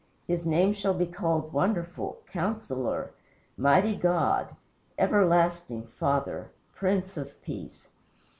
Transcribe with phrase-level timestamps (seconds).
[0.25, 3.11] His name shall be called Wonderful, Counsellor,
[3.55, 4.55] Mighty God,
[4.97, 7.87] Everlasting Father, Prince of Peace.